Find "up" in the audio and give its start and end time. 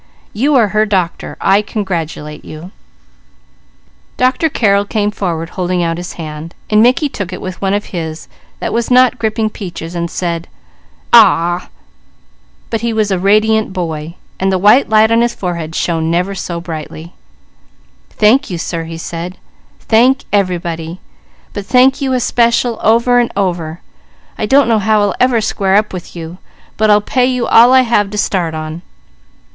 25.75-25.93